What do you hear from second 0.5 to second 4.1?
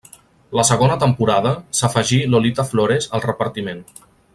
La segona temporada, s'afegí Lolita Flores al repartiment.